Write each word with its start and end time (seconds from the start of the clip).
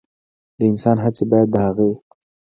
د 0.57 0.59
انسان 0.71 0.97
هڅې 1.03 1.23
باید 1.31 1.47
د 1.51 1.55
هغه 1.67 1.83
وي. 1.89 1.97